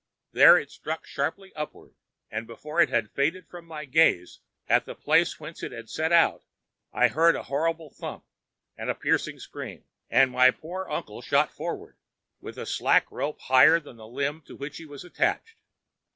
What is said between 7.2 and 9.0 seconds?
a horrid thump and a